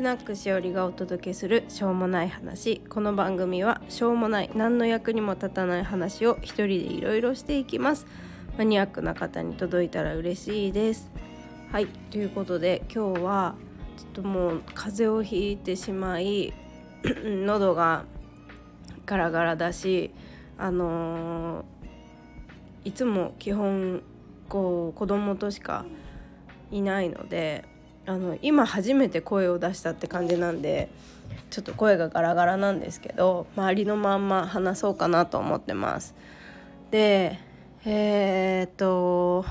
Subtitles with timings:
[0.00, 2.80] スナックしおりがお届けするしょうもない話。
[2.88, 8.06] この番組はしょうもない何の役にも立たない話を一人でいろいろしていきます。
[8.56, 11.10] マニアックな方に届いたら嬉しいです。
[11.70, 13.56] はいということで今日は
[13.98, 16.54] ちょっともう風邪をひいてしまい
[17.44, 18.06] 喉が
[19.04, 20.12] ガラガラだし
[20.56, 24.02] あのー、いつも基本
[24.48, 25.84] こう子供としか
[26.70, 27.66] いないので
[28.10, 30.88] あの今初めて声を出したって感じなんで
[31.48, 36.16] ちょっと声がガラガラなんですけど周りのまんま話そうかなと思ってます。
[36.90, 37.38] で
[37.84, 39.44] えー、っと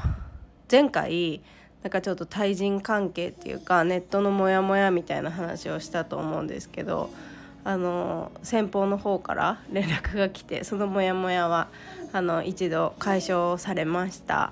[0.70, 1.42] 前回
[1.84, 7.10] なんかちょっと対人関係っていうかネットのモヤモヤみたいな話をしたと思うんですけど
[7.64, 11.70] あの先方の方から 連絡が来てそのモヤモヤは
[12.12, 14.52] あの一度解消されました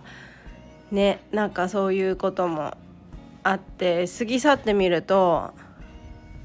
[0.92, 2.78] ねなんかそういうことも
[3.50, 5.54] あって過ぎ去ってみると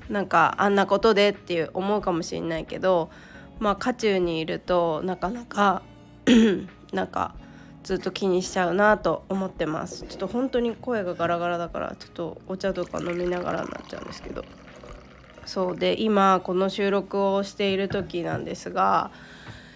[0.08, 3.11] なんかあんなことでっていう思うかもしれないけど
[3.58, 5.83] まあ渦中にいるとなかなか
[6.92, 7.34] なんか
[7.83, 10.05] ずっと気にしちゃうなと思ってます。
[10.05, 14.45] ちょっと本当に声がガラガラだからちょっとお茶とか飲みながらになっちゃうんですけど。
[15.45, 15.77] そう。
[15.77, 19.11] で今この収録をしている時なんですが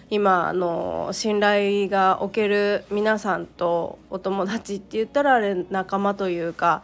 [0.09, 6.81] 今あの信頼がおける皆さんとお友達って言ったらあれ仲間というか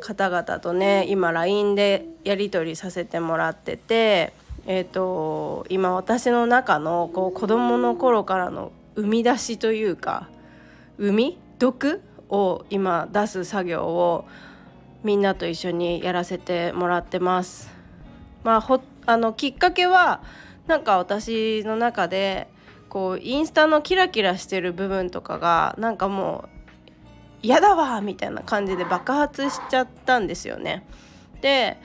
[0.00, 4.32] 方々とね今 LINE でやり取りさせてもらってて、
[4.66, 10.28] えーと、今私の中のこう子どもの頃からの生み出しというか
[10.98, 14.26] 生み毒を今出す作業を
[15.04, 17.70] みんなと一緒にやらせてもらってます。
[18.44, 20.22] まあ、ほあのきっかけは
[20.66, 22.48] なんか私の中で
[22.88, 26.57] こうインスタのキラキラしてる部分とかがなんかもう
[27.42, 30.84] 嫌だわみたいな感じで爆発しちゃったんですよね。
[31.40, 31.78] で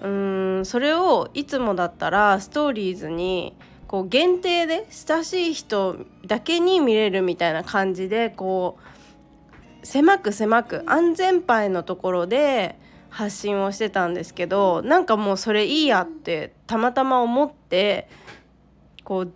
[0.00, 3.54] うんそれをいつもだったらストーリーズに
[3.86, 5.96] こう限定で親しい人
[6.26, 8.78] だけに見れるみたいな感じでこ
[9.82, 12.78] う狭く狭く安全牌のところで
[13.10, 18.08] 発信をしてたんですけどなんかもうそれいいやってたまたま思って
[19.04, 19.32] こう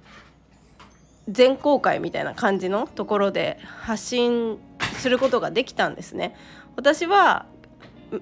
[1.28, 4.59] 全公開みたいな感じのところで発信
[5.02, 6.34] することができたんですね。
[6.76, 7.46] 私は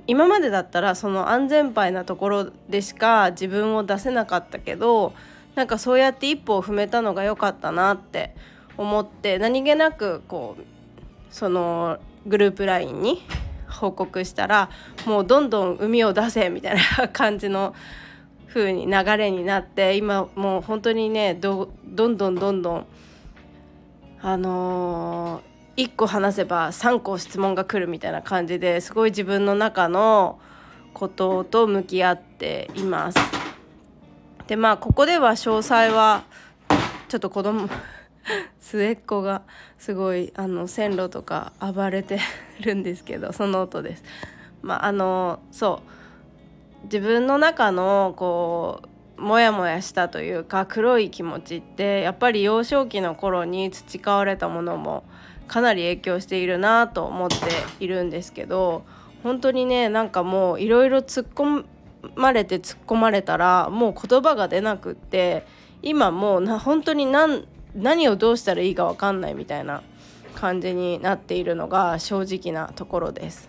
[0.06, 5.12] 今までだったらその安全牌なところでしか自分を出せなかったけど
[5.54, 8.34] なんかそうやって一歩を踏めたのが良かったなって
[8.78, 10.62] 思って何気なくこう
[11.30, 13.22] そのグループ LINE に
[13.68, 14.70] 報告したら
[15.06, 17.74] もうどんどん海を出せみたいな感じの
[18.48, 22.86] 風に流れになって今もう本当にねどんどんどんどん
[24.22, 25.49] あのー、
[25.80, 30.38] 1個話せば3個質問が来るみたいな感じですごい自分の中の
[30.92, 33.18] ことと向き合っています。
[34.46, 36.24] でまあここでは詳細は
[37.08, 37.66] ちょっと子供
[38.58, 39.40] 末っ子が
[39.78, 42.20] すごいあの線路とか暴れて
[42.60, 44.04] るんですけどその音です。
[44.60, 45.80] まああのそ
[46.82, 48.88] う自分の中のこう
[49.20, 55.04] モヤモヤしたというか黒い気持ちってやっぱり幼少期の頃に培われたものも
[55.46, 57.36] かなり影響しているなと思って
[57.80, 58.84] いるんですけど
[59.22, 61.64] 本当にねなんかもういろいろ突っ込
[62.14, 65.46] まれて突っ込まれたらもう言葉が出なくって
[65.82, 69.82] 今もうな本当に何何をどうしたらいいか分かんないみたいな
[70.34, 73.48] 感じになっているのが正直なところです。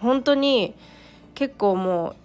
[0.00, 0.74] 本当に
[1.34, 2.16] 結構もう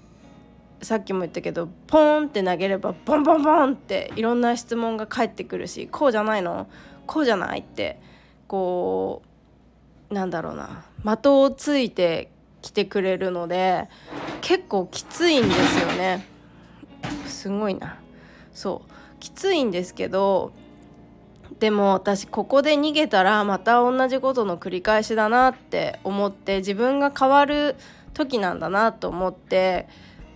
[0.82, 6.68] さっきも言ったけどポンって投げればボンボンボンっていろんな質問が返ってくるしこうじゃないの？
[7.06, 8.00] こうじゃないって
[8.48, 9.22] こ
[10.10, 10.86] うなんだろうな。
[11.04, 12.32] 的をついて
[12.62, 13.88] きてくれるので
[14.42, 16.26] 結構きついんですよね。
[17.26, 17.98] すごいな。
[18.54, 18.92] そう。
[19.20, 20.54] きついんですけど
[21.60, 27.76] でも私ここで逃げたらまた同じことの繰り返しだなって思って自分が変わる
[28.14, 29.88] 時なんだなと思って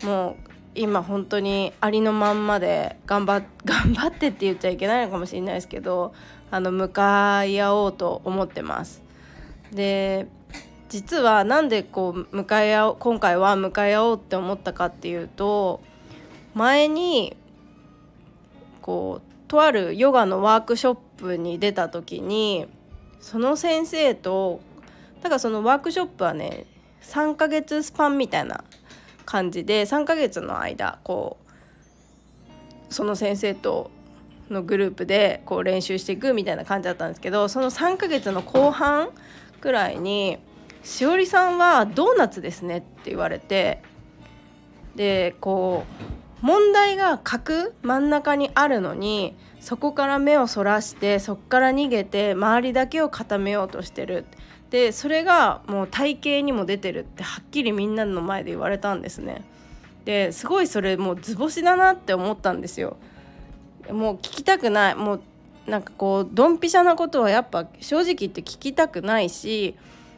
[0.03, 0.35] もう
[0.75, 6.13] 今本当にありのまんまで頑張 頑張ってって言っちゃいけないのかもしれないですけど
[6.51, 9.01] あの向かい合おうと思ってます。
[9.71, 10.27] で
[10.89, 15.81] 実はなんでこう向かい合う今回は向かい合おうって思ったかっていうと
[16.53, 17.35] 前に
[18.81, 22.67] こうとあるヨガのワークショップに出た時に
[23.19, 24.61] その先生と
[25.23, 26.67] だからそのワークショップはね
[27.01, 28.63] 3ヶ月スパンみたいな
[29.25, 31.37] 感じで3ヶ月の間こ
[32.89, 33.91] うその先生と
[34.49, 39.09] のグループでこう練習していくみたいな感じだったんですけどその3ヶ月の後半
[39.61, 40.37] くらいに
[40.83, 43.81] 「しおりさんはドーナツですね」って言われて
[44.95, 45.85] でこ
[46.41, 54.25] う問題が角真ん中にあるのにそこから目をそらしてそこから逃げて周りだけを固めようとしてる。
[54.73, 59.43] でそれがもう体型にも出てるってはっきりみんなの前で言われたんですね。
[60.03, 62.97] ですごいそれもう図星だなって思ったんですよ。
[63.91, 64.95] もう聞きたくない。
[64.95, 65.21] もう
[65.67, 69.75] なんかこうドンピシャなことはやっぱ正直言って聞きたくないし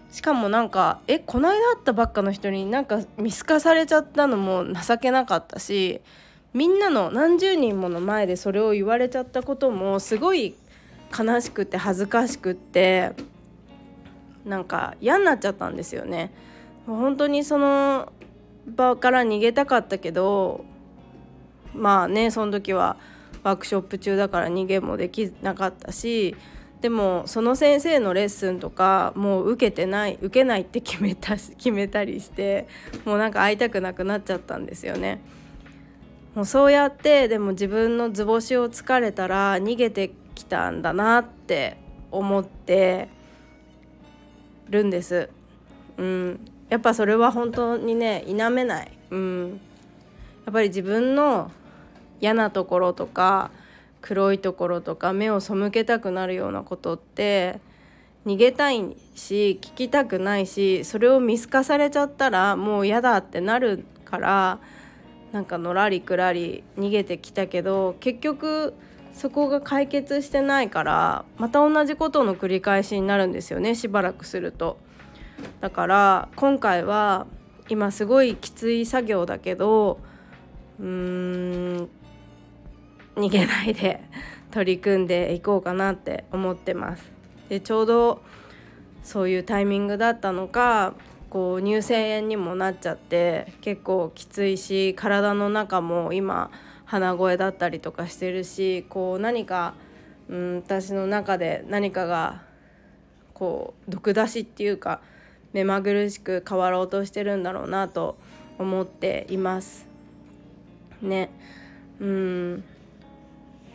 [0.10, 6.00] しかもなんかえこの間会ったばっかの人になんか見透かされちゃったのも情けなかったし
[6.54, 10.56] みんなの何十人もの前でそれを言われちゃったこともすごい
[11.12, 13.12] 悲しくて恥ずかしくって
[14.46, 16.32] なんか嫌になっちゃったんですよね。
[16.86, 18.12] 本当にその
[18.68, 20.66] 場から逃げたかったけど
[21.74, 22.98] まあねその時は
[23.44, 26.36] ワークショップ中だから逃げもできなかったし
[26.82, 32.68] でもその先生のレッスンとかもう受けてない受けないって決めた決めたりして
[33.06, 35.22] もうなんか会いたくなくなっちゃったんですよね。
[36.36, 41.78] もうそうやってでも自分の図星をつかれたら逃げてきたんだなって
[42.12, 43.08] 思って
[44.70, 45.30] るんです。
[45.98, 46.40] うん、
[46.70, 48.92] やっぱそれは本当にね否めない。
[49.12, 49.62] うん、
[50.46, 51.52] やっぱり自分の
[52.20, 53.52] 嫌なところとか
[54.02, 57.60] 黒いところとか目を背けたくなるようなことって
[58.26, 64.60] 逃げたいし聞きたくないしそれを見透かされちゃったらもう嫌だってなるから
[65.32, 68.74] なんかのらりくらり逃げてきたけど結局
[69.16, 74.78] そこが解決してないからまた同じことの繰り返しになるんですよねしばらくすると。
[75.62, 77.26] だから今回は
[77.70, 80.00] 今すごいきつい作業だけど
[80.80, 81.90] うーん
[83.16, 84.04] 逃げないで
[84.52, 87.12] 取り組んでいこうかなって思ってます。
[87.50, 88.22] でちょうど
[89.02, 90.94] そういうタイミングだったのか
[91.30, 96.52] こう乳腺炎にもなっちゃって結構きついし体の中も今
[96.86, 99.76] 鼻声だったりとかしてるしこう何か、
[100.30, 102.44] うん、私の中で何かが
[103.34, 105.02] こう毒出しっていうか
[105.54, 108.18] 目まぐるしく変わろうとしてるんだろうなと
[108.58, 109.88] 思っています。
[111.02, 111.30] ね
[112.00, 112.64] うん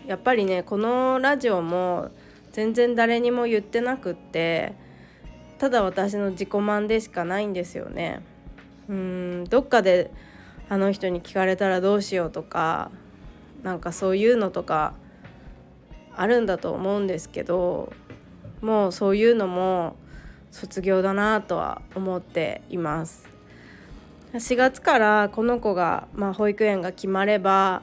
[0.07, 2.11] やっぱりねこのラジオも
[2.53, 4.75] 全然誰にも言ってなくって
[5.59, 8.23] ただ私の自己満でしかないんですよね。
[8.89, 10.11] うんどっかで
[10.69, 12.91] あの人に聞かれたらどうしようとか
[13.63, 14.95] なんかそういうのとか
[16.17, 17.93] あるんだと思うんですけど
[18.61, 19.97] もうそういうのも
[20.51, 23.29] 卒業だなとは思っています。
[24.35, 27.83] 4月からこの子が、まあ、保育園が決まれば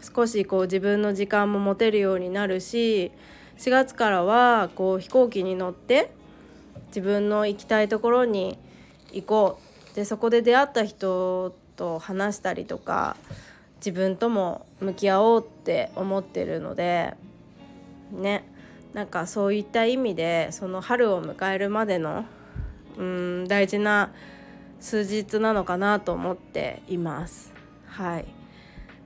[0.00, 3.12] 少しこう自分の時間も持てるようになるし
[3.58, 6.10] 4月からはこう飛行機に乗って
[6.88, 8.58] 自分の行きたいところに
[9.12, 9.74] 行こう。
[9.94, 13.16] でそこで出会った人と話したりとか
[13.84, 17.12] 自分とも向き合おうって思ってるので
[18.10, 18.48] ね
[18.94, 22.24] なんかそういった意味でその春を迎えるまでの
[22.96, 24.10] うん大事な
[24.80, 27.52] 数日なのかなと思っています。
[27.86, 28.26] はい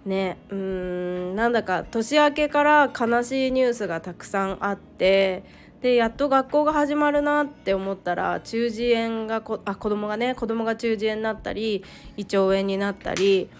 [0.06, 5.42] ねうんなんだか年明けから悲しいニュースがたくさんあって
[5.82, 11.84] でやっと学校が始まるなって思ったら中耳炎がこあ子供がね子供が中耳炎になったり
[12.16, 13.50] 胃腸炎になったり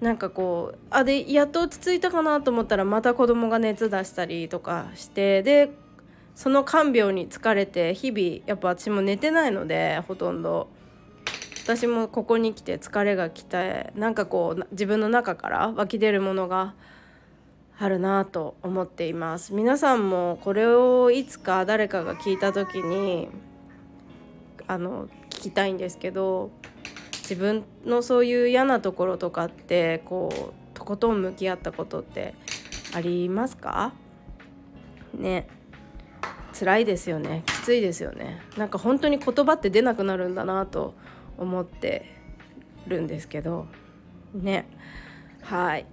[0.00, 5.70] なんかこうあでやっと落ち着いたかなと思ったらまた子供が熱出したりとかしてで
[6.36, 10.68] その看病に疲れて日々やっぱ私も寝てないのでほとんど。
[11.68, 16.72] 私もここに来て疲れが来てなんかこう自分の中から湧き出るものが
[17.78, 19.52] あるなと思っています。
[19.52, 23.28] 皆さんもこれをいつか誰かが聞いた時に
[24.66, 26.50] あの聞きたいんですけど
[27.28, 32.34] 自分のそういう嫌なところとかってこうとことん向き合ったことって
[32.94, 33.92] ありますか？
[35.12, 35.46] ね。
[36.58, 37.42] 辛いですよね。
[37.44, 38.40] きついですよね。
[38.56, 40.94] なんか本当に言葉って出なくなるんだなと
[41.36, 42.06] 思って
[42.86, 43.66] るんですけど。
[44.32, 44.66] ね。
[45.42, 45.84] はい。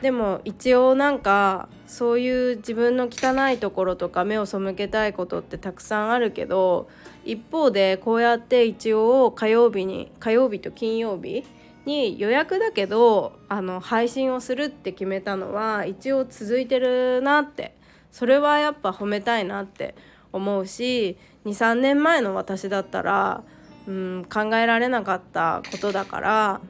[0.00, 6.88] でも一応なんかそういう自分の汚いところとか目を背けたいことってたくさんあるけど
[7.30, 11.44] 一方でこうやって一応火曜日に火曜日と金曜日
[11.84, 17.78] に予約だけどあの配信をするって決めたのは一応続いてるなって。
[18.10, 19.94] それはやっぱ褒めたいなって
[20.32, 23.42] 思うし23年前の私だったら、
[23.86, 26.60] うん、考えられなかったことだから、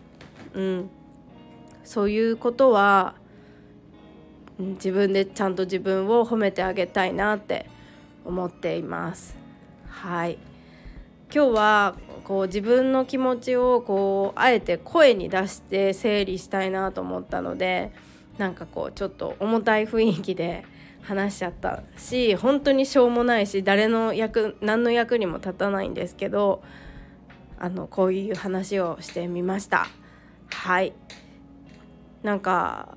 [0.55, 0.91] うん、
[1.85, 3.15] そういうことは
[4.59, 7.67] 自分でちゃんと自分を褒めてあげたいなって
[8.25, 9.37] 思っています。
[9.89, 10.39] はい。
[11.35, 11.95] 今日は
[12.25, 17.93] こう自分の気持ちをこうあえて声に出して整理したいなと思ったので
[18.39, 20.65] なんかこうちょっと重たい雰囲気で
[21.03, 26.63] 話しちゃったし本当にしょうもないし誰の役何の役にも立たないんですけど
[27.59, 29.89] あのこういう話をしてみました。
[30.51, 30.93] はい。
[32.23, 32.97] なんか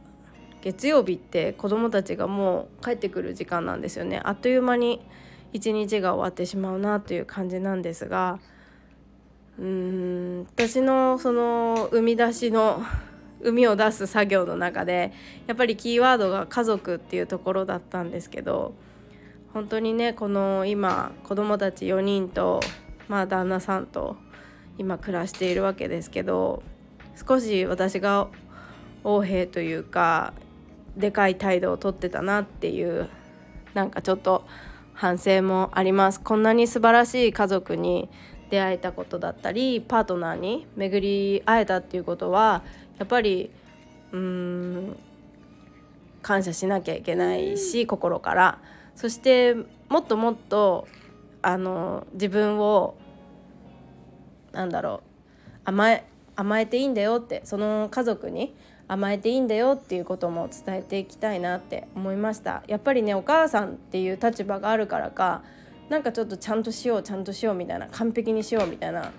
[0.62, 4.22] 月曜日って子供たちがもう帰ってくる時間なんですよね。
[4.24, 5.02] あっという間に
[5.54, 8.40] 一日が終わってしまうなという感じなんですが
[9.60, 12.84] うーん私のその生み出しの
[13.44, 15.12] 生みを出す作業の中で
[15.48, 18.74] やっぱりキーワードが家族っていうところだったんですけど
[19.54, 22.62] 本当にねこの今子供たち4人と
[23.08, 24.16] まあ旦那さんと
[24.78, 26.64] 今暮らしているわけですけど
[27.28, 28.30] 少し私が
[29.04, 30.34] 横兵というか
[30.96, 33.10] でかい態度をとってたなっていう
[33.74, 34.46] なんかちょっと
[35.02, 36.22] 反省もあります。
[36.22, 38.08] こんなに素晴らしい家族に
[38.52, 42.62] 出会えたことだったりパートナーに巡り会えたっていうことは
[43.00, 43.50] やっぱり
[44.12, 44.96] うーん
[46.22, 48.60] 感謝しなきゃいけないし心から。
[48.94, 49.56] そして
[49.90, 50.88] もっともっと
[51.42, 52.94] あの自分を
[54.52, 56.06] なんだろう甘え
[56.36, 58.54] 甘えていいんだよってその家族に
[58.92, 62.62] 甘えていいんだよっていうことも伝えていきたいなって思いました。
[62.68, 65.44] やっぱりねお母さんっていう立場があるからか
[65.88, 69.14] なんかちょっとちゃんとしようちゃんとしようみたいな完璧にしようみたいな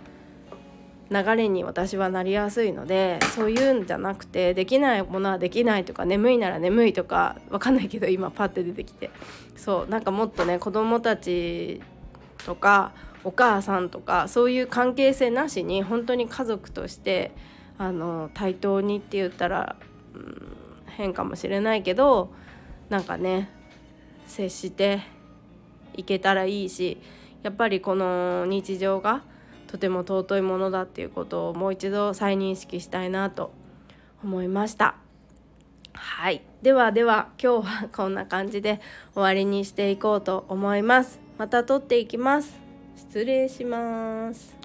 [1.11, 9.11] 流れに私はなりやすいのでそういうんじゃなくてできないものはできないとか眠いなら眠いとかわかんないけど今パッて出てきて。
[9.57, 11.81] そうなんかもっとね子供たち
[12.45, 12.93] とか
[13.25, 17.33] お母さんとかそういう関係性なしに本当に家族として
[17.83, 19.75] あの対等にって言ったら、
[20.15, 22.33] うん、変かもしれないけど
[22.91, 23.51] なんかね
[24.29, 25.03] 接して
[25.95, 26.99] いけたらいいし
[27.43, 29.25] やっぱりこの日常が
[29.67, 33.53] とても尊いものだっていうことをもう一度再認識したいなと
[34.23, 34.95] 思いました。
[35.93, 36.43] はい。
[36.63, 38.81] ではでは今日はこんな感じで
[39.15, 41.19] 終わりにしていこうと思います。
[41.37, 42.61] また撮っていきます。
[42.95, 44.62] 失礼します。